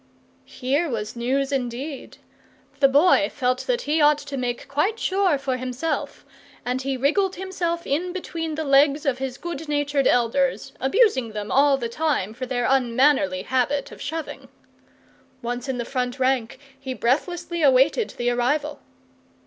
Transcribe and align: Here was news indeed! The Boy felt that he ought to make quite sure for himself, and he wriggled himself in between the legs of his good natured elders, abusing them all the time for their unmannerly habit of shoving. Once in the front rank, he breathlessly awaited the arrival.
Here 0.49 0.89
was 0.89 1.15
news 1.15 1.51
indeed! 1.51 2.17
The 2.79 2.87
Boy 2.87 3.29
felt 3.31 3.67
that 3.67 3.83
he 3.83 4.01
ought 4.01 4.17
to 4.17 4.35
make 4.35 4.67
quite 4.67 4.97
sure 4.97 5.37
for 5.37 5.57
himself, 5.57 6.25
and 6.65 6.81
he 6.81 6.97
wriggled 6.97 7.35
himself 7.35 7.85
in 7.85 8.11
between 8.11 8.55
the 8.55 8.63
legs 8.63 9.05
of 9.05 9.19
his 9.19 9.37
good 9.37 9.67
natured 9.69 10.07
elders, 10.07 10.71
abusing 10.79 11.33
them 11.33 11.51
all 11.51 11.77
the 11.77 11.87
time 11.87 12.33
for 12.33 12.47
their 12.47 12.65
unmannerly 12.67 13.43
habit 13.43 13.91
of 13.91 14.01
shoving. 14.01 14.49
Once 15.43 15.69
in 15.69 15.77
the 15.77 15.85
front 15.85 16.17
rank, 16.19 16.57
he 16.79 16.95
breathlessly 16.95 17.61
awaited 17.61 18.09
the 18.17 18.31
arrival. 18.31 18.79